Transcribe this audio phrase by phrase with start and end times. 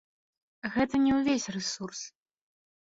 [0.77, 2.01] Гэта не ўвесь рэсурс.